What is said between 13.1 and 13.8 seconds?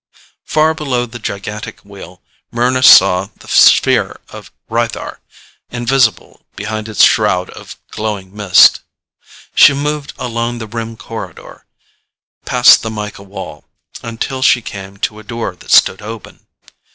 wall,